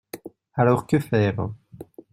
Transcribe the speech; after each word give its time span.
Alors 0.55 0.87
que 0.87 0.97
faire? 0.99 1.49